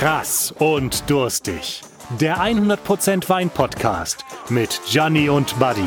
[0.00, 1.82] Krass und durstig.
[2.18, 5.84] Der 100% Wein Podcast mit Gianni und Buddy.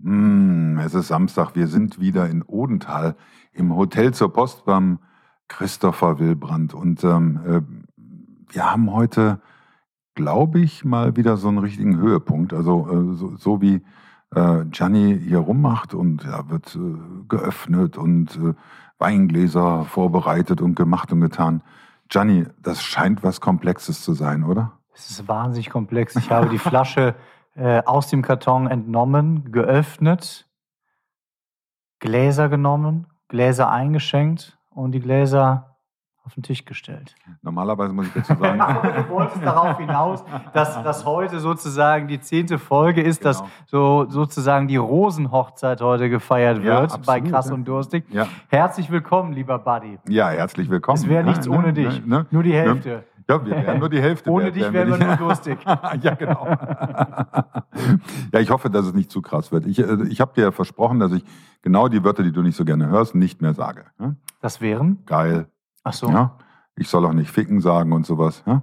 [0.00, 1.56] Mm, es ist Samstag.
[1.56, 3.16] Wir sind wieder in Odenthal
[3.54, 4.98] im Hotel zur Post beim
[5.48, 6.74] Christopher Wilbrand.
[6.74, 9.40] Und ähm, äh, wir haben heute,
[10.14, 12.52] glaube ich, mal wieder so einen richtigen Höhepunkt.
[12.52, 13.80] Also äh, so, so wie
[14.34, 18.52] äh, Gianni hier rummacht und ja, wird äh, geöffnet und äh,
[18.98, 21.62] Weingläser vorbereitet und gemacht und getan.
[22.08, 24.72] Gianni, das scheint was Komplexes zu sein, oder?
[24.94, 26.16] Es ist wahnsinnig komplex.
[26.16, 27.14] Ich habe die Flasche
[27.54, 30.48] äh, aus dem Karton entnommen, geöffnet,
[32.00, 35.77] Gläser genommen, Gläser eingeschenkt und die Gläser
[36.28, 37.14] auf den Tisch gestellt.
[37.40, 38.58] Normalerweise muss ich dazu sagen.
[39.08, 40.22] du wolltest darauf hinaus,
[40.52, 43.30] dass, dass heute sozusagen die zehnte Folge ist, genau.
[43.30, 48.04] dass so sozusagen die Rosenhochzeit heute gefeiert wird ja, absolut, bei Krass und Durstig.
[48.10, 48.28] Ja.
[48.48, 49.98] Herzlich willkommen, lieber Buddy.
[50.06, 50.98] Ja, herzlich willkommen.
[50.98, 52.04] Es wäre nichts ja, ohne ne, dich.
[52.04, 52.88] Ne, Nur die Hälfte.
[52.88, 53.04] Ne?
[53.30, 54.30] Ja, wir wären nur die Hälfte.
[54.30, 55.58] Ohne dich wären wir nur durstig.
[56.02, 56.46] ja, genau.
[58.32, 59.66] ja, ich hoffe, dass es nicht zu krass wird.
[59.66, 61.24] Ich, äh, ich habe dir versprochen, dass ich
[61.62, 63.84] genau die Wörter, die du nicht so gerne hörst, nicht mehr sage.
[64.40, 65.04] Das wären?
[65.06, 65.46] Geil,
[65.84, 66.08] Ach so.
[66.08, 66.38] Ja?
[66.76, 68.42] Ich soll auch nicht ficken sagen und sowas.
[68.46, 68.62] Ja?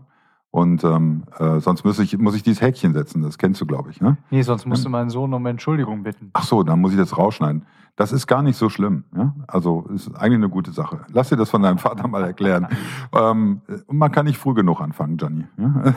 [0.55, 3.89] Und ähm, äh, sonst muss ich, muss ich dieses Häkchen setzen, das kennst du, glaube
[3.91, 3.99] ich.
[3.99, 4.15] Ne?
[4.29, 6.29] Nee, sonst musst du meinen Sohn um Entschuldigung bitten.
[6.31, 7.65] Ach so, dann muss ich das rausschneiden.
[7.97, 9.03] Das ist gar nicht so schlimm.
[9.13, 9.35] Ja?
[9.47, 11.01] Also ist eigentlich eine gute Sache.
[11.11, 12.69] Lass dir das von deinem Vater mal erklären.
[13.13, 15.49] ähm, und man kann nicht früh genug anfangen.
[15.57, 15.93] Ja?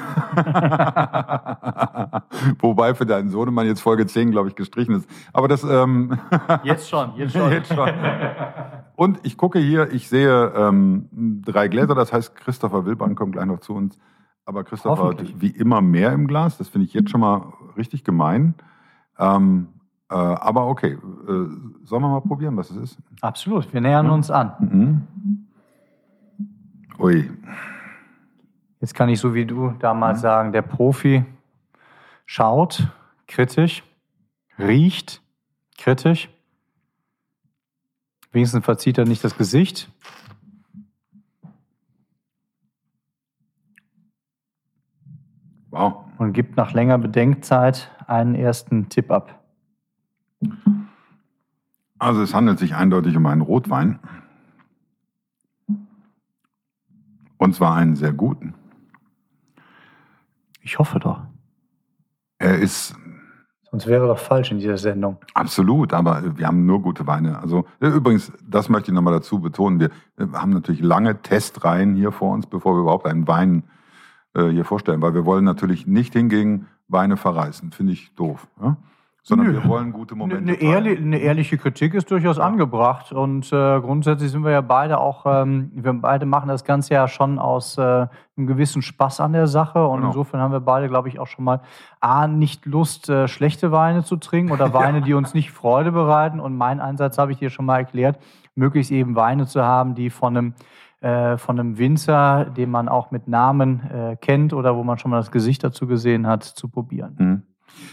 [2.59, 5.09] Wobei für deinen Sohn man jetzt Folge 10, glaube ich, gestrichen ist.
[5.33, 5.63] Aber das...
[5.63, 6.19] Ähm
[6.65, 7.53] jetzt schon, jetzt schon.
[7.53, 7.91] jetzt schon.
[8.97, 11.09] Und ich gucke hier, ich sehe ähm,
[11.45, 13.97] drei Gläser, das heißt, Christopher Wilbern kommt gleich noch zu uns.
[14.49, 18.03] Aber Christopher hat wie immer mehr im Glas, das finde ich jetzt schon mal richtig
[18.03, 18.55] gemein.
[19.19, 19.69] Ähm,
[20.11, 20.99] äh, aber okay, äh,
[21.85, 22.99] sollen wir mal probieren, was es ist?
[23.21, 24.53] Absolut, wir nähern uns an.
[24.59, 25.47] Mhm.
[26.99, 27.31] Ui.
[28.81, 30.23] Jetzt kann ich so wie du damals mhm.
[30.23, 31.25] sagen, der Profi
[32.25, 32.89] schaut
[33.27, 33.83] kritisch,
[34.59, 35.21] riecht
[35.77, 36.31] kritisch
[38.33, 39.91] Wenigstens verzieht er nicht das Gesicht.
[45.71, 46.05] Wow.
[46.19, 49.43] Und gibt nach länger Bedenkzeit einen ersten Tipp ab.
[51.99, 53.99] Also es handelt sich eindeutig um einen Rotwein.
[57.39, 58.55] Und zwar einen sehr guten.
[60.61, 61.23] Ich hoffe doch.
[62.39, 62.95] Er ist
[63.73, 65.17] Sonst wäre doch falsch in dieser Sendung.
[65.35, 67.41] Absolut, aber wir haben nur gute Weine.
[67.41, 69.81] Also äh, übrigens, das möchte ich nochmal dazu betonen.
[69.81, 69.91] Wir
[70.35, 73.65] haben natürlich lange Testreihen hier vor uns, bevor wir überhaupt einen Wein
[74.39, 77.73] äh, hier vorstellen, weil wir wollen natürlich nicht hingegen Weine verreißen.
[77.73, 78.47] Finde ich doof.
[78.63, 78.77] Ja?
[79.29, 79.53] sondern Nö.
[79.55, 80.43] wir wollen gute Momente.
[80.43, 84.99] Eine, ehrli eine, ehrliche Kritik ist durchaus angebracht und äh, grundsätzlich sind wir ja beide
[84.99, 89.35] auch, ähm, wir beide machen das Ganze ja schon aus äh, einem gewissen Spaß an
[89.35, 90.09] der Sache und genau.
[90.09, 91.61] insofern haben wir beide, glaube ich, auch schon mal
[92.01, 95.05] A, nicht Lust, äh, schlechte Weine zu trinken oder Weine, ja.
[95.05, 98.19] die uns nicht Freude bereiten und mein Einsatz habe ich dir schon mal erklärt,
[98.55, 100.55] möglichst eben Weine zu haben, die von einem
[101.01, 105.19] von einem Winzer, den man auch mit Namen äh, kennt oder wo man schon mal
[105.19, 107.15] das Gesicht dazu gesehen hat, zu probieren.
[107.19, 107.43] Mhm.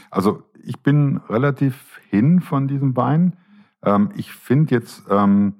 [0.09, 3.35] Also ich bin relativ hin von diesem Wein.
[3.83, 5.53] Ähm, ich finde jetzt ähm,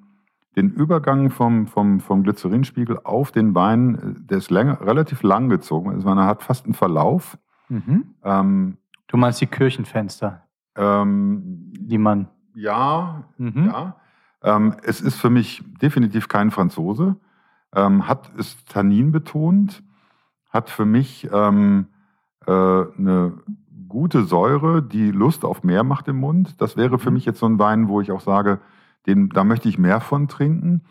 [0.56, 5.50] den Übergang vom, vom, vom Glycerinspiegel auf den Wein, äh, der ist länger, relativ lang
[5.50, 5.92] gezogen.
[5.92, 7.38] Also man hat fast einen Verlauf.
[7.70, 8.16] Mhm.
[8.24, 8.78] Ähm,
[9.08, 10.44] du meinst die Kirchenfenster,
[10.76, 12.28] ähm, die man...
[12.56, 13.66] Ja, mhm.
[13.68, 13.96] ja.
[14.42, 17.18] Ähm, es ist für mich definitiv kein Franzose.
[17.76, 19.84] Ähm, hat ist Tannin betont,
[20.50, 21.84] hat für mich äh,
[22.48, 23.34] eine
[23.88, 26.62] gute Säure, die Lust auf mehr macht im Mund.
[26.62, 27.16] Das wäre für mhm.
[27.16, 28.60] mich jetzt so ein Wein, wo ich auch sage,
[29.06, 30.82] den, da möchte ich mehr von trinken.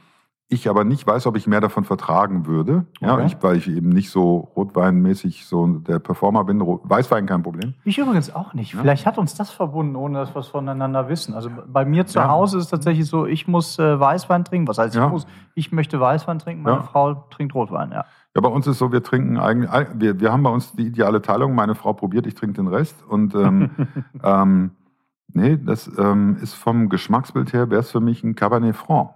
[0.55, 2.87] Ich aber nicht weiß, ob ich mehr davon vertragen würde.
[3.01, 6.61] Ja, ich, weil ich eben nicht so rotweinmäßig so der Performer bin.
[6.61, 7.75] Weißwein kein Problem.
[7.85, 8.73] Ich übrigens auch nicht.
[8.73, 8.81] Ja.
[8.81, 11.35] Vielleicht hat uns das verbunden, ohne dass wir es voneinander wissen.
[11.35, 12.29] Also bei mir zu ja.
[12.29, 14.69] Hause ist es tatsächlich so, ich muss äh, Weißwein trinken.
[14.69, 15.27] Was heißt ich muss?
[15.57, 18.05] Ich möchte Weißwein trinken, meine Frau trinkt Rotwein, ja.
[18.37, 21.21] Ja, bei uns ist so, wir trinken eigentlich, wir, wir haben bei uns die ideale
[21.21, 21.55] Teilung.
[21.57, 22.97] Meine Frau probiert, ich trinke den Rest.
[23.09, 23.71] Und ähm,
[24.23, 24.71] ähm,
[25.33, 29.11] nee, das ähm, ist vom Geschmacksbild her, wäre es für mich ein Cabernet Franc.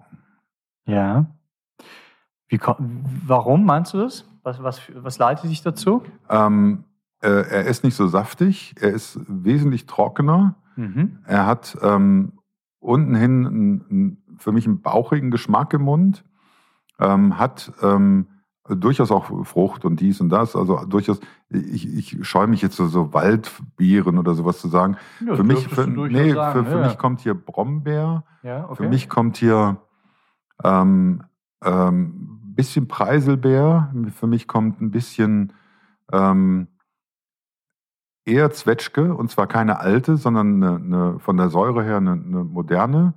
[0.89, 1.27] Ja.
[2.49, 2.59] Wie,
[3.27, 4.25] warum meinst du das?
[4.43, 6.03] Was, was, was leitet dich dazu?
[6.31, 6.85] Ähm,
[7.21, 10.57] äh, er ist nicht so saftig, er ist wesentlich trockener.
[10.77, 11.19] Mhm.
[11.27, 12.33] Er hat ähm,
[12.81, 16.25] unten hin einen, einen, für mich einen bauchigen Geschmack im Mund.
[16.99, 18.29] Ähm, hat ähm,
[18.69, 20.57] durchaus auch Frucht und dies und das.
[20.57, 21.21] Also durchaus,
[21.51, 24.97] ich, ich scheue mich jetzt so, so Waldbeeren oder sowas zu sagen.
[25.25, 26.87] Ja, für mich, für, nee, für, für ja.
[26.87, 28.25] mich kommt hier Brombeer.
[28.43, 28.77] Ja, okay.
[28.77, 29.79] Für mich kommt hier
[30.65, 31.23] Ähm,
[31.65, 33.95] ähm, bisschen Preiselbeer.
[34.15, 35.53] Für mich kommt ein bisschen
[36.13, 36.69] ähm,
[38.25, 42.45] eher Zwetschge und zwar keine alte, sondern eine, eine, von der Säure her eine, eine,
[42.45, 43.15] moderne.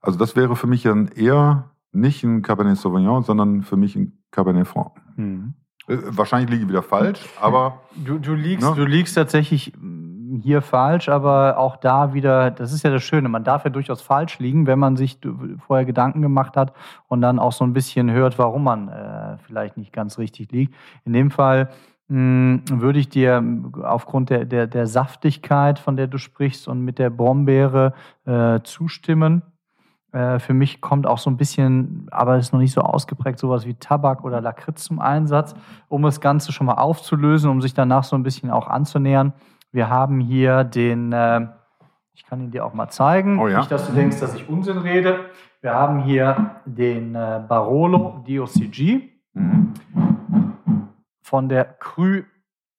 [0.00, 4.22] Also das wäre für mich dann eher nicht ein Cabernet Sauvignon, sondern für mich ein
[4.30, 4.92] Cabernet Franc.
[5.16, 5.54] Mhm.
[5.86, 7.82] Wahrscheinlich liege ich wieder falsch, aber.
[7.94, 8.74] Du, du, liegst, ne?
[8.74, 9.74] du liegst tatsächlich
[10.40, 14.02] hier falsch, aber auch da wieder, das ist ja das Schöne, man darf ja durchaus
[14.02, 15.18] falsch liegen, wenn man sich
[15.66, 16.72] vorher Gedanken gemacht hat
[17.08, 20.74] und dann auch so ein bisschen hört, warum man äh, vielleicht nicht ganz richtig liegt.
[21.04, 21.70] In dem Fall
[22.08, 23.42] mh, hm, würde ich dir
[23.82, 27.92] aufgrund der, der, der Saftigkeit, von der du sprichst und mit der Brombeere
[28.24, 29.42] äh, zustimmen.
[30.14, 33.66] Äh, für mich kommt auch so ein bisschen, aber ist noch nicht so ausgeprägt, sowas
[33.66, 35.54] wie Tabak oder Lakritz zum Einsatz,
[35.88, 39.32] um das Ganze schon mal aufzulösen, um sich danach so ein bisschen auch anzunähern.
[39.74, 41.48] Wir haben hier den, äh,
[42.12, 43.58] ich kann ihn dir auch mal zeigen, oh ja.
[43.58, 45.30] nicht, dass du denkst, dass ich Unsinn rede.
[45.62, 49.74] Wir haben hier den äh, Barolo DOCG mhm.
[51.22, 52.22] von der Cru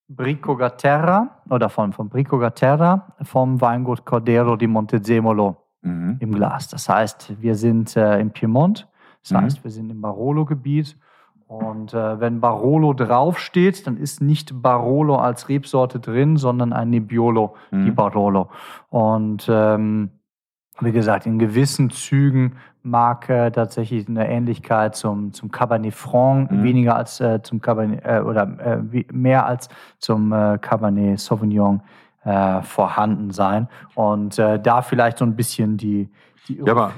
[0.07, 6.15] Brico Gaterra oder von, von Brico Gaterra vom Weingut Cordero di Montezemolo mhm.
[6.21, 6.69] im Glas.
[6.69, 8.87] Das heißt, wir sind äh, im Piemont,
[9.21, 9.41] das mhm.
[9.41, 10.97] heißt, wir sind im Barolo-Gebiet.
[11.47, 17.55] Und äh, wenn Barolo draufsteht, dann ist nicht Barolo als Rebsorte drin, sondern ein Nebbiolo
[17.69, 17.85] mhm.
[17.85, 18.49] di Barolo.
[18.89, 20.09] Und ähm,
[20.79, 26.63] wie gesagt, in gewissen Zügen mag äh, tatsächlich eine Ähnlichkeit zum, zum Cabernet Franc, mhm.
[26.63, 29.69] weniger als äh, zum Cabernet äh, oder äh, mehr als
[29.99, 31.81] zum äh, Cabernet Sauvignon
[32.63, 33.67] vorhanden sein.
[33.93, 36.93] Und da vielleicht so ein bisschen die, die Ja, aber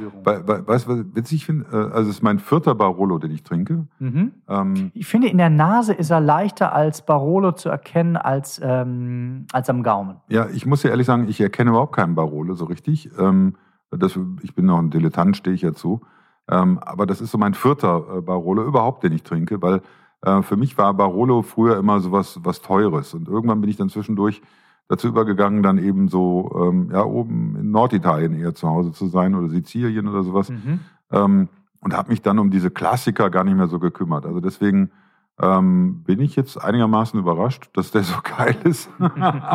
[0.67, 1.65] weißt du, was witzig finde?
[1.71, 3.88] Äh, also, es ist mein vierter Barolo, den ich trinke.
[3.99, 4.31] Mhm.
[4.47, 9.45] Ähm, ich finde, in der Nase ist er leichter als Barolo zu erkennen als, ähm,
[9.51, 10.17] als am Gaumen.
[10.29, 13.09] Ja, ich muss ja ehrlich sagen, ich erkenne überhaupt keinen Barolo so richtig.
[13.17, 13.55] Ähm,
[13.91, 16.01] das, ich bin noch ein Dilettant, stehe ich ja zu.
[16.50, 19.81] Ähm, aber das ist so mein vierter äh, Barolo überhaupt, den ich trinke, weil
[20.21, 23.13] äh, für mich war Barolo früher immer so was, was Teures.
[23.13, 24.41] Und irgendwann bin ich dann zwischendurch
[24.88, 29.36] dazu übergegangen, dann eben so ähm, ja oben in Norditalien eher zu Hause zu sein
[29.36, 30.50] oder Sizilien oder sowas.
[30.50, 30.80] Mhm.
[31.12, 31.50] Ähm,
[31.81, 34.25] und habe mich dann um diese Klassiker gar nicht mehr so gekümmert.
[34.25, 34.92] Also deswegen
[35.39, 38.89] ähm, bin ich jetzt einigermaßen überrascht, dass der so geil ist.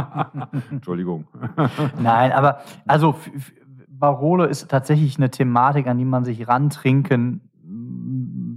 [0.70, 1.26] Entschuldigung.
[2.00, 3.16] Nein, aber also
[3.88, 7.40] Barolo ist tatsächlich eine Thematik, an die man sich rantrinken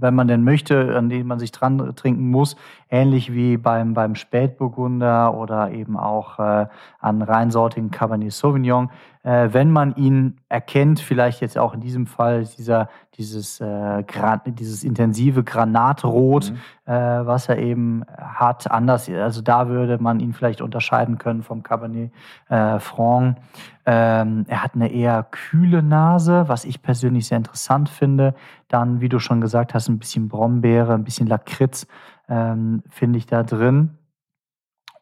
[0.00, 2.56] wenn man denn möchte, an den man sich dran trinken muss,
[2.90, 6.66] ähnlich wie beim, beim Spätburgunder oder eben auch äh,
[7.00, 8.90] an reinsortigen Cabernet Sauvignon.
[9.26, 12.88] Äh, wenn man ihn erkennt, vielleicht jetzt auch in diesem Fall dieser,
[13.18, 14.04] dieses, äh,
[14.46, 16.92] dieses intensive Granatrot, mhm.
[16.92, 21.64] äh, was er eben hat, anders, also da würde man ihn vielleicht unterscheiden können vom
[21.64, 22.12] Cabernet
[22.48, 23.38] äh, Franc.
[23.84, 28.34] Ähm, er hat eine eher kühle Nase, was ich persönlich sehr interessant finde.
[28.68, 31.88] Dann, wie du schon gesagt hast, ein bisschen Brombeere, ein bisschen Lakritz
[32.28, 33.98] ähm, finde ich da drin.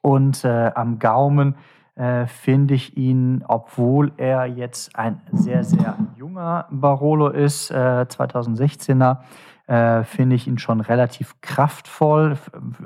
[0.01, 1.57] Und äh, am Gaumen
[1.95, 9.19] äh, finde ich ihn, obwohl er jetzt ein sehr, sehr junger Barolo ist, äh, 2016er,
[9.67, 12.37] äh, finde ich ihn schon relativ kraftvoll,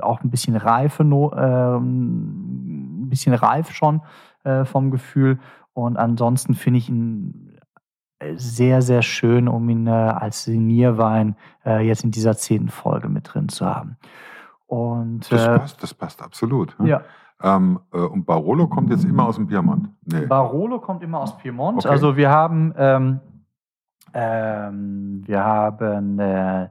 [0.01, 4.03] auch ein bisschen reife, äh, ein bisschen reif schon
[4.45, 5.39] äh, vom Gefühl.
[5.73, 7.59] Und ansonsten finde ich ihn
[8.19, 13.09] äh, sehr, sehr schön, um ihn äh, als Signierwein äh, jetzt in dieser zehnten Folge
[13.09, 13.97] mit drin zu haben.
[14.69, 16.77] Und, das, äh, passt, das passt absolut.
[16.85, 17.01] Ja.
[17.43, 19.89] Ähm, äh, und Barolo kommt jetzt immer aus dem Piemont?
[20.05, 20.27] Nee.
[20.27, 21.79] Barolo kommt immer aus Piemont.
[21.79, 21.89] Okay.
[21.89, 23.21] Also wir haben, ähm,
[24.13, 26.69] ähm, wir haben äh,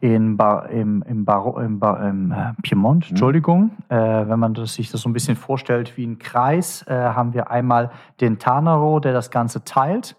[0.00, 3.10] in Bar, im, im, Bar, im, Bar, im äh, Piemont, mhm.
[3.10, 6.94] Entschuldigung, äh, wenn man das, sich das so ein bisschen vorstellt wie ein Kreis, äh,
[6.94, 7.90] haben wir einmal
[8.20, 10.16] den Tanaro, der das Ganze teilt.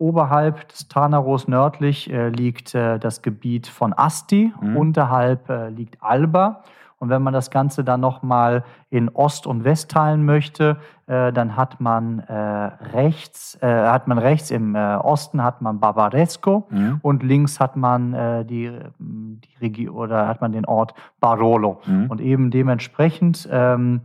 [0.00, 4.76] Oberhalb des Tanaros nördlich äh, liegt äh, das Gebiet von Asti, mhm.
[4.76, 6.62] unterhalb äh, liegt Alba.
[6.98, 11.56] Und wenn man das Ganze dann nochmal in Ost und West teilen möchte, äh, dann
[11.56, 16.98] hat man äh, rechts, äh, hat man rechts im Osten hat man Barbaresco mhm.
[17.02, 21.80] und links hat man die, die Region oder hat man den Ort Barolo.
[21.86, 22.06] Mhm.
[22.10, 24.00] Und eben dementsprechend ähm,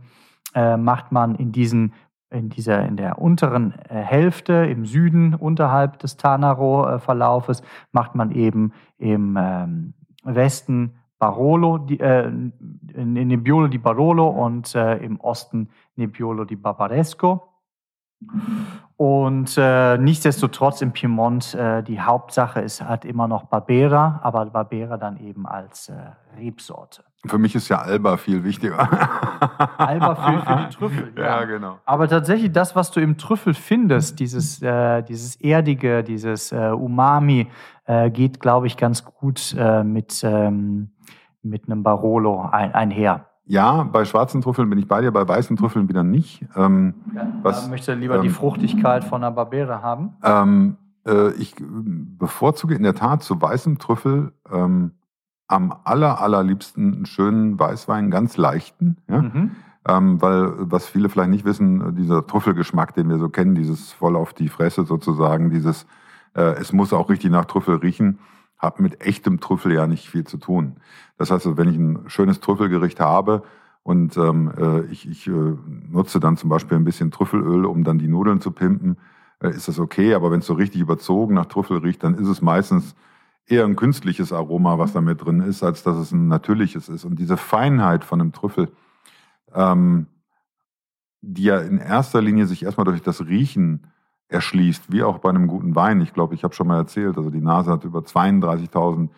[0.56, 1.92] äh, macht man in diesen
[2.30, 9.36] in dieser in der unteren Hälfte im Süden unterhalb des Tanaro-Verlaufes macht man eben im
[9.38, 12.30] ähm, Westen Barolo, die, äh,
[12.94, 17.52] Nebbiolo di Barolo und äh, im Osten Nebbiolo di Barbaresco.
[18.98, 24.96] Und äh, nichtsdestotrotz im Piemont, äh, die Hauptsache ist halt immer noch Barbera, aber Barbera
[24.96, 25.94] dann eben als äh,
[26.38, 27.04] Rebsorte.
[27.26, 28.78] Für mich ist ja Alba viel wichtiger.
[29.78, 31.40] Alba für, für die Trüffel, ja.
[31.40, 31.44] ja.
[31.44, 31.78] genau.
[31.84, 37.48] Aber tatsächlich das, was du im Trüffel findest, dieses, äh, dieses Erdige, dieses äh, Umami,
[37.84, 40.92] äh, geht, glaube ich, ganz gut äh, mit, ähm,
[41.42, 43.26] mit einem Barolo ein, einher.
[43.46, 46.44] Ja, bei schwarzen Trüffeln bin ich bei dir, bei weißen Trüffeln wieder nicht.
[46.56, 50.16] Ähm, ja, was, möchte lieber ähm, die Fruchtigkeit von einer Barbera haben?
[50.22, 50.76] Ähm,
[51.06, 54.92] äh, ich bevorzuge in der Tat zu weißem Trüffel ähm,
[55.46, 58.96] am aller, allerliebsten einen schönen Weißwein, ganz leichten.
[59.08, 59.22] Ja?
[59.22, 59.52] Mhm.
[59.88, 64.16] Ähm, weil, was viele vielleicht nicht wissen, dieser Trüffelgeschmack, den wir so kennen, dieses voll
[64.16, 65.86] auf die Fresse sozusagen, dieses,
[66.34, 68.18] äh, es muss auch richtig nach Trüffel riechen,
[68.58, 70.76] hat mit echtem Trüffel ja nicht viel zu tun.
[71.18, 73.42] Das heißt, wenn ich ein schönes Trüffelgericht habe
[73.82, 75.54] und ähm, äh, ich, ich äh,
[75.88, 78.96] nutze dann zum Beispiel ein bisschen Trüffelöl, um dann die Nudeln zu pimpen,
[79.40, 80.14] äh, ist das okay.
[80.14, 82.96] Aber wenn es so richtig überzogen nach Trüffel riecht, dann ist es meistens
[83.46, 87.04] eher ein künstliches Aroma, was da mit drin ist, als dass es ein natürliches ist.
[87.04, 88.72] Und diese Feinheit von einem Trüffel,
[89.54, 90.06] ähm,
[91.20, 93.86] die ja in erster Linie sich erstmal durch das Riechen
[94.28, 96.00] erschließt, wie auch bei einem guten Wein.
[96.00, 99.08] Ich glaube, ich habe schon mal erzählt, also die Nase hat über 32.000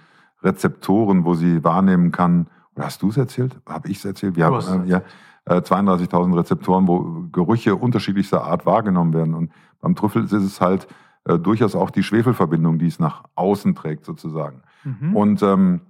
[0.43, 2.49] Rezeptoren, wo sie wahrnehmen kann.
[2.77, 3.57] Oder hast du es erzählt?
[3.67, 4.37] Habe ich es erzählt?
[4.37, 5.03] Wir haben äh, ja,
[5.47, 9.35] äh, 32.000 Rezeptoren, wo Gerüche unterschiedlichster Art wahrgenommen werden.
[9.35, 10.87] Und beim Trüffel ist es halt
[11.25, 14.62] äh, durchaus auch die Schwefelverbindung, die es nach außen trägt, sozusagen.
[14.85, 15.17] Mhm.
[15.17, 15.81] Und ähm,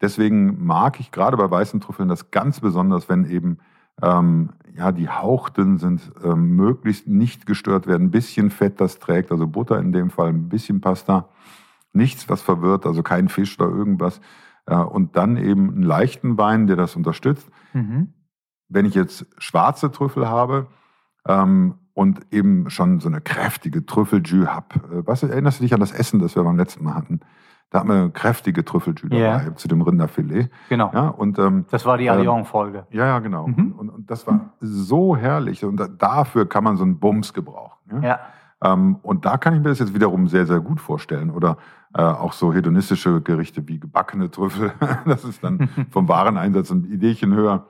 [0.00, 3.58] deswegen mag ich gerade bei weißen Trüffeln das ganz besonders, wenn eben
[4.02, 8.04] ähm, ja, die Hauchten sind ähm, möglichst nicht gestört werden.
[8.04, 11.28] Ein bisschen Fett, das trägt, also Butter in dem Fall, ein bisschen Pasta.
[11.92, 14.20] Nichts, was verwirrt, also kein Fisch oder irgendwas.
[14.66, 17.48] Äh, und dann eben einen leichten Wein, der das unterstützt.
[17.72, 18.12] Mhm.
[18.68, 20.68] Wenn ich jetzt schwarze Trüffel habe
[21.26, 25.80] ähm, und eben schon so eine kräftige Trüffeljus habe, äh, was erinnerst du dich an
[25.80, 27.20] das Essen, das wir beim letzten Mal hatten?
[27.70, 29.54] Da haben wir kräftige Trüffeljus yeah.
[29.54, 30.50] zu dem Rinderfilet.
[30.70, 30.90] Genau.
[30.94, 32.86] Ja, und, ähm, das war die ähm, Allion-Folge.
[32.90, 33.46] ja, ja, genau.
[33.46, 33.72] Mhm.
[33.72, 35.64] Und, und, das war so herrlich.
[35.64, 37.78] Und da, dafür kann man so einen Bums gebrauchen.
[37.92, 38.00] Ja.
[38.02, 38.20] ja.
[38.62, 41.30] Ähm, und da kann ich mir das jetzt wiederum sehr, sehr gut vorstellen.
[41.30, 41.58] Oder
[41.94, 44.72] äh, auch so hedonistische Gerichte wie gebackene Trüffel.
[45.04, 47.66] das ist dann vom Wareneinsatz ein Ideechen höher.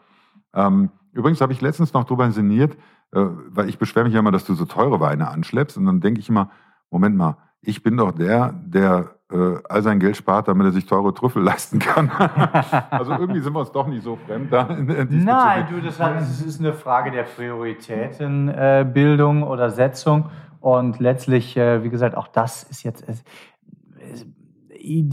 [0.55, 2.75] Ähm, übrigens habe ich letztens noch drüber inszeniert,
[3.13, 5.77] äh, weil ich beschwere mich ja immer, dass du so teure Weine anschleppst.
[5.77, 6.51] Und dann denke ich immer,
[6.91, 11.13] Moment mal, ich bin doch der, der all sein Geld spart, damit er sich teure
[11.13, 12.11] Trüffel leisten kann.
[12.91, 14.65] also irgendwie sind wir uns doch nicht so fremd da.
[15.11, 20.31] Nein, du, das, hat, das, ist eine Frage der Prioritätenbildung äh, oder Setzung.
[20.61, 23.05] Und letztlich, äh, wie gesagt, auch das ist jetzt,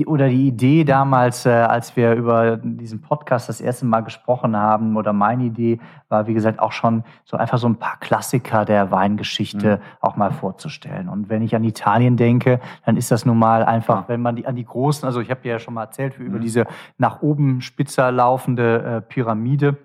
[0.05, 4.95] oder die Idee damals, äh, als wir über diesen Podcast das erste Mal gesprochen haben,
[4.97, 5.79] oder meine Idee
[6.09, 9.81] war, wie gesagt, auch schon so einfach so ein paar Klassiker der Weingeschichte mhm.
[10.01, 11.09] auch mal vorzustellen.
[11.09, 14.45] Und wenn ich an Italien denke, dann ist das nun mal einfach, wenn man die,
[14.45, 16.41] an die großen, also ich habe ja schon mal erzählt, über mhm.
[16.41, 16.65] diese
[16.97, 19.77] nach oben spitzer laufende äh, Pyramide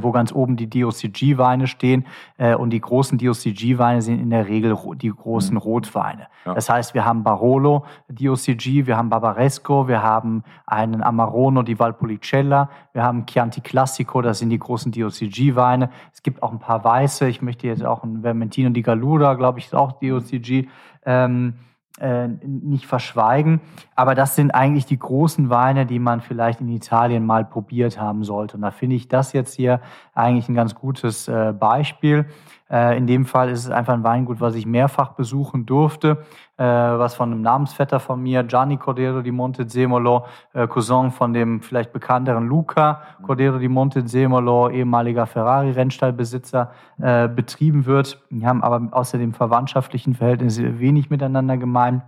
[0.00, 2.06] wo ganz oben die DOCG-Weine stehen.
[2.36, 5.58] Äh, und die großen DOCG-Weine sind in der Regel die großen mhm.
[5.58, 6.28] Rotweine.
[6.44, 6.54] Ja.
[6.54, 12.70] Das heißt, wir haben Barolo DOCG, wir haben Barbaresco, wir haben einen Amarono di Valpolicella,
[12.92, 15.90] wir haben Chianti Classico, das sind die großen DOCG-Weine.
[16.12, 17.28] Es gibt auch ein paar weiße.
[17.28, 20.68] Ich möchte jetzt auch ein Vermentino di Galura, glaube ich, ist auch DOCG.
[21.04, 21.54] Ähm,
[21.98, 23.60] äh, nicht verschweigen.
[23.94, 28.24] Aber das sind eigentlich die großen Weine, die man vielleicht in Italien mal probiert haben
[28.24, 28.56] sollte.
[28.56, 29.80] Und da finde ich das jetzt hier
[30.14, 32.26] eigentlich ein ganz gutes äh, Beispiel.
[32.70, 36.24] Äh, in dem Fall ist es einfach ein Weingut, was ich mehrfach besuchen durfte,
[36.56, 41.60] äh, was von einem Namensvetter von mir, Gianni Cordero di Montezemolo, äh, Cousin von dem
[41.60, 48.24] vielleicht bekannteren Luca Cordero di Montezemolo, ehemaliger Ferrari-Rennstallbesitzer, betrieben wird.
[48.30, 52.02] Die haben aber außer dem verwandtschaftlichen Verhältnis wenig miteinander gemein.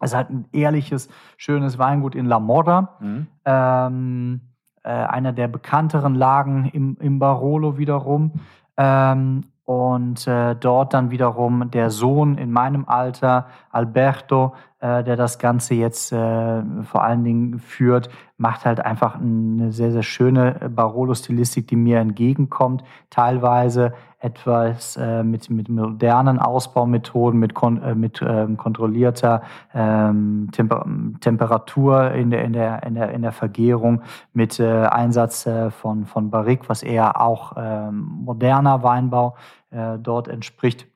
[0.00, 2.96] Es hat ein ehrliches, schönes Weingut in La Morra.
[3.00, 3.26] Mhm.
[3.44, 4.40] Ähm,
[4.82, 8.32] äh, einer der bekannteren Lagen im, im Barolo wiederum.
[8.78, 15.38] Ähm, und äh, dort dann wiederum der Sohn in meinem Alter, Alberto, äh, der das
[15.38, 18.08] Ganze jetzt äh, vor allen Dingen führt,
[18.38, 22.82] macht halt einfach eine sehr, sehr schöne Barolo-Stilistik, die mir entgegenkommt.
[23.10, 29.42] Teilweise etwas äh, mit, mit modernen Ausbaumethoden, mit, kon äh, mit ähm, kontrollierter
[29.74, 30.86] ähm, Temper
[31.20, 36.06] Temperatur in der, in, der, in, der, in der Vergärung, mit äh, Einsatz äh, von,
[36.06, 39.36] von Barrique, was eher auch ähm, moderner Weinbau
[39.70, 40.86] äh, dort entspricht.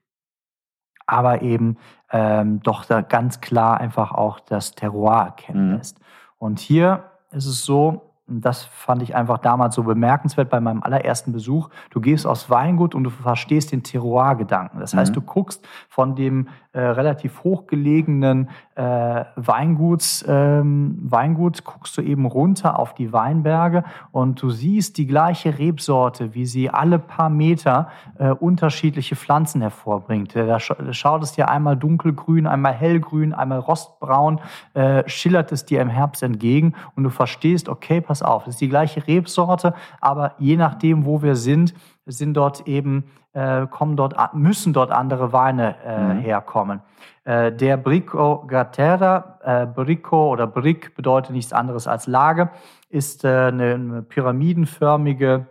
[1.07, 1.77] Aber eben
[2.11, 5.77] ähm, doch da ganz klar einfach auch das Terroir erkennen mhm.
[5.77, 5.99] lässt.
[6.39, 11.33] Und hier ist es so, das fand ich einfach damals so bemerkenswert bei meinem allerersten
[11.33, 11.69] Besuch.
[11.91, 14.81] Du gehst aus Weingut und du verstehst den Terroir-Gedanken.
[14.81, 15.15] Das heißt, mhm.
[15.17, 22.79] du guckst von dem äh, relativ hochgelegenen äh, Weinguts, ähm, Weingut, guckst du eben runter
[22.79, 27.89] auf die Weinberge und du siehst die gleiche Rebsorte, wie sie alle paar Meter
[28.19, 30.35] äh, unterschiedliche Pflanzen hervorbringt.
[30.35, 34.41] Da schaut es dir einmal dunkelgrün, einmal hellgrün, einmal rostbraun,
[34.73, 38.61] äh, schillert es dir im Herbst entgegen und du verstehst, okay, pass auf, das ist
[38.61, 41.75] die gleiche Rebsorte, aber je nachdem, wo wir sind,
[42.07, 46.21] sind dort eben, äh, kommen dort, müssen dort andere Weine äh, mhm.
[46.21, 46.81] herkommen.
[47.25, 52.51] Äh, der Brico Gatera, äh, Brico oder Brick bedeutet nichts anderes als Lage,
[52.91, 55.47] ist äh, eine, eine pyramidenförmige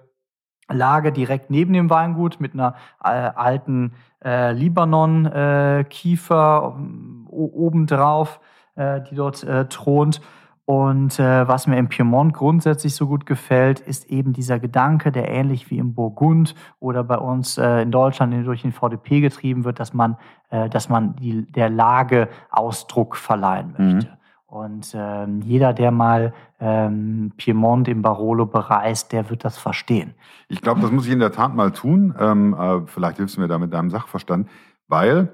[0.70, 8.40] Lage direkt neben dem Weingut mit einer äh, alten Libanon-Kiefer äh, obendrauf,
[8.78, 10.22] die dort thront.
[10.66, 15.30] Und äh, was mir im Piemont grundsätzlich so gut gefällt, ist eben dieser Gedanke, der
[15.30, 19.82] ähnlich wie im Burgund oder bei uns äh, in Deutschland durch den VDP getrieben wird,
[19.82, 20.18] dass man,
[20.52, 23.94] äh, dass man die, der Lage Ausdruck verleihen mhm.
[23.94, 24.10] möchte.
[24.10, 24.18] Mhm.
[24.46, 30.14] Und ähm, jeder, der mal ähm, Piemont im Barolo bereist, der wird das verstehen.
[30.48, 32.14] Ich glaube, das muss ich in der Tat mal tun.
[32.20, 34.48] Ähm, äh, vielleicht hilfst du mir da mit deinem Sachverstand,
[34.88, 35.34] weil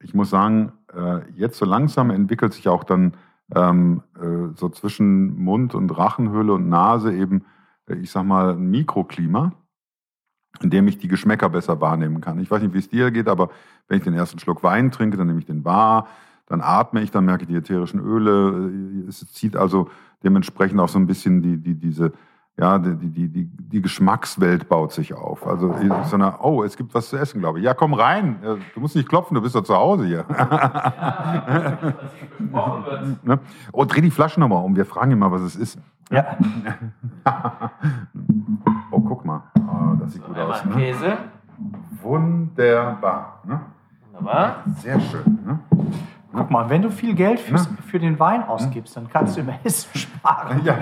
[0.00, 3.14] ich muss sagen, äh, jetzt so langsam entwickelt sich auch dann
[3.54, 7.44] ähm, äh, so zwischen Mund und Rachenhöhle und Nase eben,
[7.88, 9.52] äh, ich sag mal, ein Mikroklima,
[10.60, 12.38] in dem ich die Geschmäcker besser wahrnehmen kann.
[12.40, 13.50] Ich weiß nicht, wie es dir geht, aber
[13.86, 16.08] wenn ich den ersten Schluck Wein trinke, dann nehme ich den wahr,
[16.46, 18.70] dann atme ich, dann merke ich die ätherischen Öle.
[18.70, 19.90] Äh, es zieht also
[20.22, 22.12] dementsprechend auch so ein bisschen die, die, diese
[22.58, 25.46] ja, die, die, die, die Geschmackswelt baut sich auf.
[25.46, 25.72] Also
[26.06, 27.64] so eine, oh, es gibt was zu essen, glaube ich.
[27.64, 28.40] Ja, komm rein.
[28.74, 30.24] Du musst nicht klopfen, du bist doch zu Hause hier.
[30.28, 31.78] Ja,
[33.22, 33.38] ne?
[33.70, 34.74] oh, dreh die Flasche nochmal um.
[34.74, 35.78] Wir fragen ihn mal, was es ist.
[36.10, 36.36] Ja.
[38.90, 39.44] oh, guck mal.
[39.56, 40.64] Oh, das sieht so, gut aus.
[40.64, 40.74] Ne?
[40.74, 41.16] Käse.
[42.02, 43.40] Wunderbar.
[43.46, 43.60] Ne?
[44.06, 44.64] Wunderbar.
[44.78, 45.38] Sehr schön.
[45.46, 45.60] Ne?
[46.30, 49.48] Guck mal, wenn du viel Geld für, für den Wein ausgibst, dann kannst du im
[49.64, 50.62] Essen sparen.
[50.62, 50.76] Ja.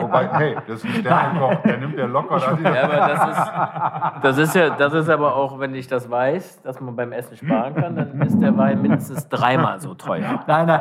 [0.00, 2.34] Wobei, hey, das ist ein Sternenkoch, der nimmt ja locker.
[2.34, 6.10] Das ja, aber das ist, das ist ja, das ist aber auch, wenn ich das
[6.10, 10.44] weiß, dass man beim Essen sparen kann, dann ist der Wein mindestens dreimal so teuer.
[10.46, 10.80] Nein, nein.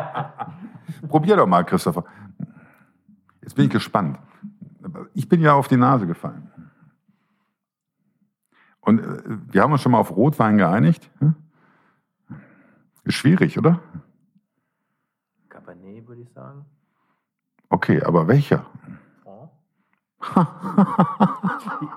[1.08, 2.04] Probier doch mal, Christopher.
[3.41, 4.19] Jetzt bin ich gespannt.
[5.13, 6.51] Ich bin ja auf die Nase gefallen.
[8.82, 11.10] Und äh, wir haben uns schon mal auf Rotwein geeinigt.
[11.19, 11.36] Hm?
[13.12, 13.82] Ist schwierig, oder?
[15.50, 16.63] Cabernet, würde ich sagen.
[17.67, 18.65] Okay, aber welcher?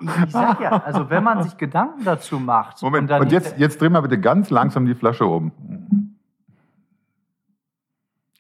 [0.01, 2.83] ich, ich sag ja, also wenn man sich Gedanken dazu macht.
[2.83, 5.53] Moment, und, und jetzt, jetzt drehen wir bitte ganz langsam die Flasche um.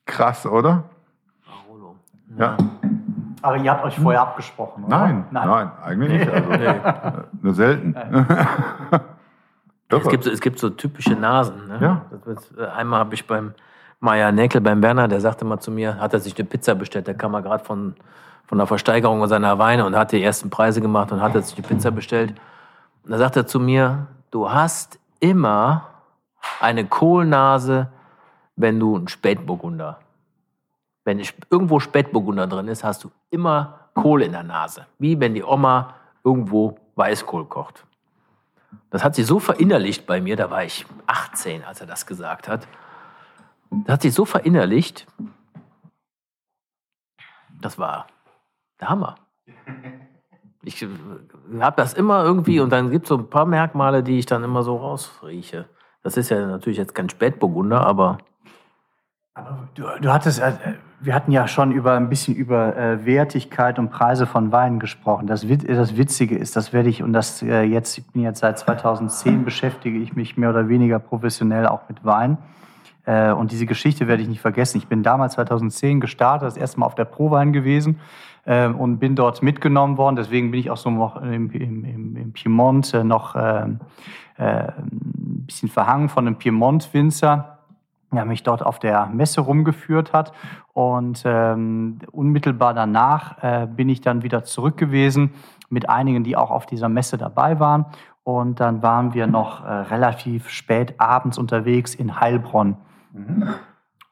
[0.04, 0.82] Krass, oder?
[1.46, 1.94] Barolo.
[2.36, 2.56] Ja.
[3.40, 4.98] Aber ihr habt euch vorher abgesprochen, oder?
[4.98, 6.28] Nein, nein, nein eigentlich nicht.
[6.28, 6.74] Also, nee.
[7.40, 7.94] Nur selten.
[9.98, 11.68] Es gibt, es gibt so typische Nasen.
[11.68, 11.78] Ne?
[11.80, 12.06] Ja.
[12.58, 13.54] Äh, einmal habe ich beim
[14.00, 17.06] Meier Näkel, beim Werner, der sagte mal zu mir, hat er sich eine Pizza bestellt.
[17.06, 17.94] Der kam mal gerade von,
[18.46, 21.62] von der Versteigerung seiner Weine und hat die ersten Preise gemacht und hat sich die
[21.62, 22.34] Pizza bestellt.
[23.04, 25.86] Und da sagt er zu mir, du hast immer
[26.60, 27.88] eine Kohlnase,
[28.56, 29.98] wenn du ein Spätburgunder.
[31.04, 34.86] Wenn irgendwo Spätburgunder drin ist, hast du immer Kohl in der Nase.
[34.98, 37.84] Wie wenn die Oma irgendwo Weißkohl kocht.
[38.90, 42.48] Das hat sie so verinnerlicht bei mir, da war ich 18, als er das gesagt
[42.48, 42.66] hat.
[43.70, 45.06] Das hat sie so verinnerlicht.
[47.60, 48.06] Das war
[48.80, 49.16] der Hammer.
[50.62, 50.88] Ich äh,
[51.60, 54.44] habe das immer irgendwie und dann gibt es so ein paar Merkmale, die ich dann
[54.44, 55.68] immer so rausrieche.
[56.02, 58.18] Das ist ja natürlich jetzt kein Spätburgunder, aber.
[59.34, 60.52] Aber du, du hattest, äh,
[61.04, 65.26] wir hatten ja schon über ein bisschen über äh, Wertigkeit und Preise von Weinen gesprochen.
[65.26, 68.58] Das, das Witzige ist, das werde ich und das äh, jetzt, ich bin jetzt seit
[68.58, 72.38] 2010 beschäftige ich mich mehr oder weniger professionell auch mit Wein.
[73.04, 74.78] Äh, und diese Geschichte werde ich nicht vergessen.
[74.78, 78.00] Ich bin damals 2010 gestartet, das erste Mal auf der Prowein gewesen
[78.46, 80.16] äh, und bin dort mitgenommen worden.
[80.16, 83.66] Deswegen bin ich auch so noch im, im, im, Piemont äh, noch äh,
[84.38, 87.53] äh, ein bisschen verhangen von einem Piemont-Winzer
[88.14, 90.32] der mich dort auf der Messe rumgeführt hat.
[90.72, 95.34] Und ähm, unmittelbar danach äh, bin ich dann wieder zurück gewesen
[95.68, 97.86] mit einigen, die auch auf dieser Messe dabei waren.
[98.22, 102.76] Und dann waren wir noch äh, relativ spät abends unterwegs in Heilbronn.
[103.12, 103.48] Mhm.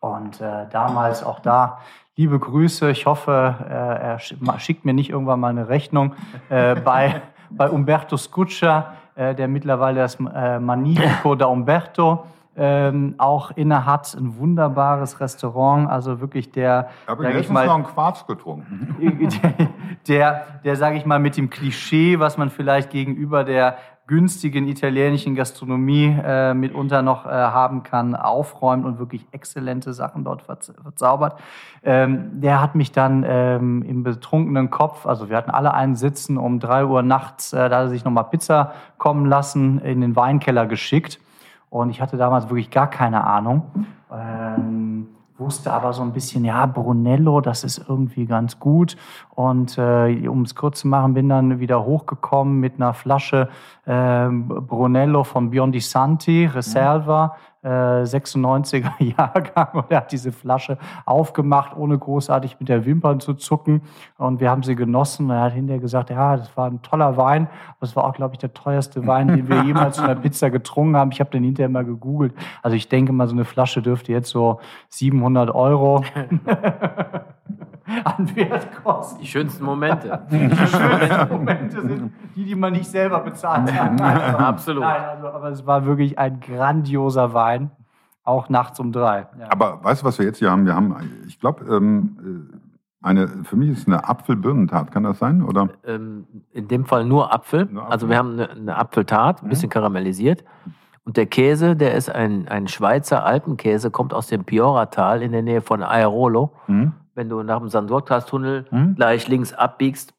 [0.00, 1.78] Und äh, damals auch da
[2.16, 2.90] liebe Grüße.
[2.90, 6.14] Ich hoffe, äh, er schickt mir nicht irgendwann mal eine Rechnung
[6.50, 13.86] äh, bei, bei Umberto Scuccia, äh, der mittlerweile das Magnifico da Umberto ähm, auch inne
[13.86, 14.14] hat.
[14.14, 16.88] Ein wunderbares Restaurant, also wirklich der.
[17.06, 18.96] Aber jetzt mal, noch einen Quarz getrunken.
[19.30, 19.68] der,
[20.08, 23.76] der, der sage ich mal, mit dem Klischee, was man vielleicht gegenüber der
[24.12, 30.42] günstigen italienischen Gastronomie äh, mitunter noch äh, haben kann, aufräumt und wirklich exzellente Sachen dort
[30.42, 31.40] verzaubert.
[31.82, 36.36] Ähm, der hat mich dann ähm, im betrunkenen Kopf, also wir hatten alle einen Sitzen
[36.36, 40.14] um drei Uhr nachts, äh, da hat er sich nochmal Pizza kommen lassen, in den
[40.14, 41.18] Weinkeller geschickt.
[41.72, 43.62] Und ich hatte damals wirklich gar keine Ahnung.
[44.12, 45.06] Ähm,
[45.38, 48.98] wusste aber so ein bisschen, ja, Brunello, das ist irgendwie ganz gut.
[49.30, 53.48] Und äh, um es kurz zu machen, bin dann wieder hochgekommen mit einer Flasche
[53.86, 59.68] äh, Brunello von Biondi Santi, Reserva, 96er Jahrgang.
[59.72, 63.82] Und er hat diese Flasche aufgemacht, ohne großartig mit der Wimpern zu zucken.
[64.18, 65.26] Und wir haben sie genossen.
[65.26, 67.48] Und er hat hinterher gesagt, ja, das war ein toller Wein.
[67.80, 70.96] Das war auch, glaube ich, der teuerste Wein, den wir jemals von der Pizza getrunken
[70.96, 71.12] haben.
[71.12, 72.34] Ich habe den hinterher mal gegoogelt.
[72.62, 76.04] Also ich denke mal, so eine Flasche dürfte jetzt so 700 Euro
[78.04, 79.20] an Wert kosten.
[79.20, 80.22] Die schönsten Momente.
[80.30, 84.00] Die schönsten Momente sind die, die man nicht selber bezahlt hat.
[84.00, 84.82] Also, Absolut.
[84.82, 87.51] Nein, also, aber es war wirklich ein grandioser Wein,
[88.24, 89.26] auch nachts um drei.
[89.38, 89.50] Ja.
[89.50, 90.66] Aber weißt du, was wir jetzt hier haben?
[90.66, 90.94] Wir haben,
[91.26, 95.42] ich glaube, ähm, äh, eine, für mich ist es eine Apfel-Birnentat, kann das sein?
[95.42, 95.70] Oder?
[95.84, 97.66] Ähm, in dem Fall nur Apfel.
[97.66, 97.92] nur Apfel.
[97.92, 99.72] Also wir haben eine, eine Apfeltat, ein bisschen mhm.
[99.72, 100.44] karamellisiert.
[101.04, 105.42] Und der Käse, der ist ein, ein Schweizer Alpenkäse, kommt aus dem Piora-Tal in der
[105.42, 106.52] Nähe von Airolo.
[106.68, 108.94] Mhm wenn du nach dem Sandortas-Tunnel hm?
[108.94, 110.14] gleich links abbiegst.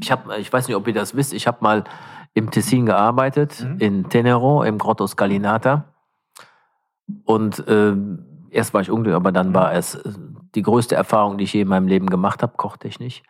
[0.00, 1.84] Ich, hab, ich weiß nicht, ob ihr das wisst, ich habe mal
[2.32, 3.78] im Tessin gearbeitet, hm?
[3.78, 5.84] in Tenero, im Grotto Scalinata.
[7.24, 7.94] Und äh,
[8.50, 10.12] erst war ich unglücklich, aber dann war es äh,
[10.54, 13.22] die größte Erfahrung, die ich je in meinem Leben gemacht habe, kochtechnisch.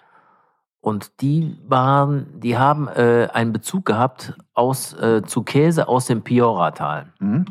[0.80, 6.22] Und die waren, die haben äh, einen Bezug gehabt aus, äh, zu Käse aus dem
[6.22, 7.12] Piora-Tal.
[7.20, 7.46] Mhm.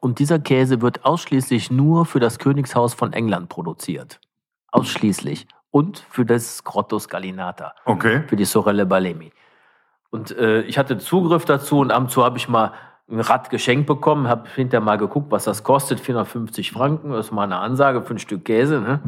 [0.00, 4.20] Und dieser Käse wird ausschließlich nur für das Königshaus von England produziert.
[4.70, 5.46] Ausschließlich.
[5.70, 7.74] Und für das Grotto Scalinata.
[7.84, 8.22] Okay.
[8.26, 9.32] Für die Sorelle Balemi.
[10.10, 12.72] Und äh, ich hatte Zugriff dazu und ab und zu habe ich mal
[13.10, 16.00] ein Rad geschenkt bekommen, habe hinterher mal geguckt, was das kostet.
[16.00, 18.80] 450 Franken, das ist mal eine Ansage für ein Stück Käse.
[18.80, 19.00] Ne?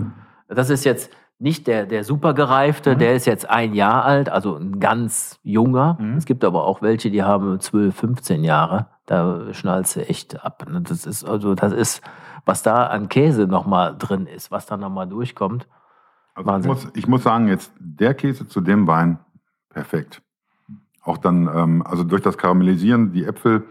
[0.48, 2.98] Das ist jetzt nicht der, der super gereifte, mhm.
[2.98, 5.96] der ist jetzt ein Jahr alt, also ein ganz junger.
[6.00, 6.16] Mhm.
[6.16, 10.66] Es gibt aber auch welche, die haben 12, 15 Jahre da schnallst du echt ab.
[10.70, 10.82] Ne?
[10.82, 12.00] Das ist also, das ist,
[12.44, 15.66] was da an Käse nochmal drin ist, was da nochmal durchkommt.
[16.34, 19.18] Also ich, muss, ich muss sagen, jetzt der Käse zu dem Wein,
[19.68, 20.22] perfekt.
[21.02, 23.64] Auch dann, ähm, also durch das Karamellisieren, die Äpfel,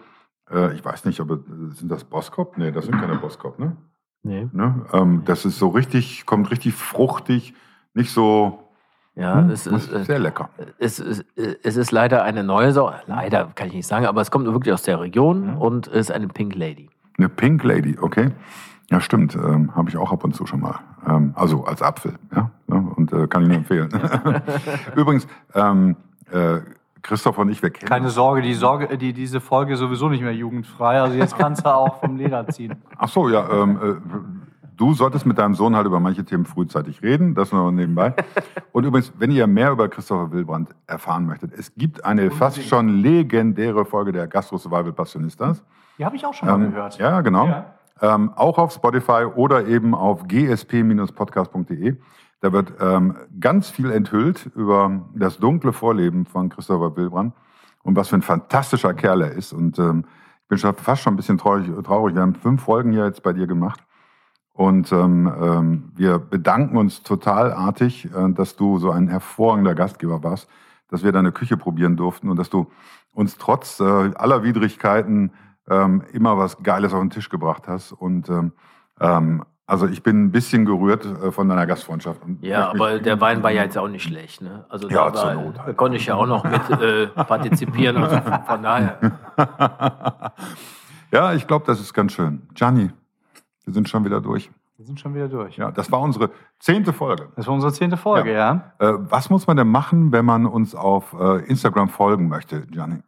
[0.52, 1.40] äh, ich weiß nicht, aber
[1.72, 2.58] sind das Boskop?
[2.58, 3.76] Nee, das sind keine Boskop, ne?
[4.24, 4.48] Nee.
[4.52, 4.86] Ne?
[4.92, 7.54] Ähm, das ist so richtig, kommt richtig fruchtig,
[7.94, 8.70] nicht so
[9.16, 10.50] ja, hm, es ist sehr lecker.
[10.78, 13.02] Es, es, es ist leider eine neue Sorte.
[13.08, 15.54] Leider kann ich nicht sagen, aber es kommt wirklich aus der Region ja.
[15.56, 16.90] und ist eine Pink Lady.
[17.18, 18.32] Eine Pink Lady, okay.
[18.90, 19.36] Ja, stimmt.
[19.36, 20.80] Ähm, Habe ich auch ab und zu schon mal.
[21.06, 22.50] Ähm, also als Apfel, ja.
[22.68, 23.90] Und äh, kann ich nur empfehlen.
[24.96, 25.98] Übrigens, ähm,
[26.32, 26.60] äh,
[27.02, 27.90] Christoph und ich, wir kennen.
[27.90, 31.02] Keine Sorge, die Sorge, die, diese Folge ist sowieso nicht mehr jugendfrei.
[31.02, 32.76] Also jetzt kannst du auch vom Leder ziehen.
[32.98, 33.48] Ach so, ja.
[33.50, 33.96] Ähm, äh,
[34.78, 38.14] du solltest mit deinem Sohn halt über manche Themen frühzeitig reden, das nur nebenbei.
[38.72, 42.90] Und übrigens, wenn ihr mehr über Christopher Wilbrand erfahren möchtet, es gibt eine fast schon
[43.02, 45.64] legendäre Folge der Gastro Survival Passionistas.
[45.98, 46.98] Die habe ich auch schon mal ähm, gehört.
[46.98, 47.48] Ja, genau.
[47.48, 47.66] Ja.
[48.02, 51.98] Ähm, auch auf Spotify oder eben auf gsp-podcast.de.
[52.42, 57.34] Da wird ähm, ganz viel enthüllt über das dunkle Vorleben von Christopher Wilbrand
[57.84, 59.52] und was für ein fantastischer Kerl er ist.
[59.52, 60.06] Und ähm,
[60.44, 62.16] ich bin schon fast schon ein bisschen traurig, traurig.
[62.16, 63.82] Wir haben fünf Folgen hier jetzt bei dir gemacht.
[64.54, 70.24] Und ähm, ähm, wir bedanken uns total artig, äh, dass du so ein hervorragender Gastgeber
[70.24, 70.50] warst,
[70.90, 72.70] dass wir deine Küche probieren durften und dass du
[73.14, 75.32] uns trotz äh, aller Widrigkeiten
[75.70, 77.92] ähm, immer was Geiles auf den Tisch gebracht hast.
[77.92, 78.54] Und ähm,
[79.00, 82.22] ähm, also ich bin ein bisschen gerührt äh, von deiner Gastfreundschaft.
[82.42, 84.42] ja, aber der Wein war ja jetzt auch nicht schlecht.
[84.42, 84.66] Ne?
[84.70, 85.68] Also ja, da, war, Not halt.
[85.68, 87.98] da konnte ich ja auch noch mit äh, partizipieren.
[87.98, 88.98] Also von daher.
[91.12, 92.48] ja, ich glaube, das ist ganz schön.
[92.54, 92.90] Gianni,
[93.66, 94.50] wir sind schon wieder durch.
[94.78, 95.58] Wir sind schon wieder durch.
[95.58, 97.28] Ja, das war unsere zehnte Folge.
[97.36, 98.74] Das war unsere zehnte Folge, ja.
[98.80, 98.90] ja.
[98.90, 103.04] Äh, was muss man denn machen, wenn man uns auf äh, Instagram folgen möchte, Gianni?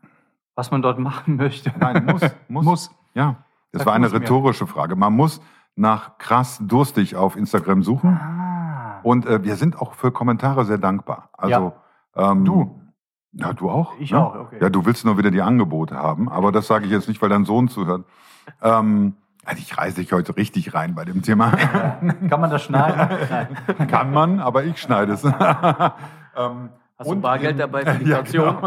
[0.53, 1.71] Was man dort machen möchte?
[1.79, 2.21] Nein, muss.
[2.49, 2.65] muss.
[2.65, 2.91] muss.
[3.15, 3.37] Ja,
[3.71, 4.69] das Sag war eine rhetorische mir.
[4.69, 4.95] Frage.
[4.95, 5.41] Man muss
[5.81, 8.17] nach krass durstig auf Instagram suchen.
[8.17, 8.99] Ah.
[9.03, 11.29] Und äh, wir sind auch für Kommentare sehr dankbar.
[11.33, 11.73] Also
[12.15, 12.31] ja.
[12.31, 12.77] ähm, du.
[13.33, 13.93] Ja, du auch?
[13.97, 14.19] Ich ne?
[14.19, 14.57] auch, okay.
[14.61, 17.29] Ja, du willst nur wieder die Angebote haben, aber das sage ich jetzt nicht, weil
[17.29, 18.03] dein Sohn zuhört.
[18.61, 19.15] Ähm,
[19.45, 21.51] also ich reiße dich heute richtig rein bei dem Thema.
[22.29, 23.57] Kann man das schneiden?
[23.87, 25.23] Kann man, aber ich schneide es.
[25.25, 25.33] ähm,
[26.97, 28.11] Hast du Bargeld dabei für die?
[28.11, 28.59] Ja, genau.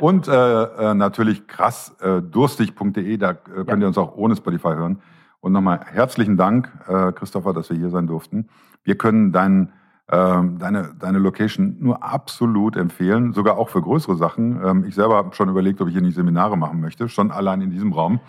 [0.00, 3.76] Und äh, äh, natürlich krass äh, durstig.de, da äh, könnt ja.
[3.76, 5.00] ihr uns auch ohne Spotify hören.
[5.44, 8.48] Und nochmal herzlichen Dank, äh, Christopher, dass wir hier sein durften.
[8.82, 9.74] Wir können deinen
[10.10, 14.58] ähm, deine, deine Location nur absolut empfehlen, sogar auch für größere Sachen.
[14.64, 17.60] Ähm, ich selber habe schon überlegt, ob ich hier nicht Seminare machen möchte, schon allein
[17.60, 18.20] in diesem Raum.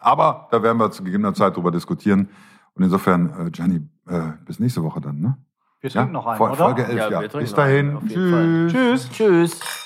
[0.00, 2.30] Aber da werden wir zu gegebener Zeit drüber diskutieren.
[2.74, 5.38] Und insofern, äh, Gianni, äh, bis nächste Woche dann, ne?
[5.80, 6.12] Wir trinken ja?
[6.14, 6.56] noch einen, oder?
[6.56, 7.22] Folge 11, ja.
[7.22, 7.28] ja.
[7.28, 7.96] Bis dahin.
[8.08, 8.72] Tschüss.
[8.72, 9.10] Tschüss.
[9.10, 9.85] Tschüss.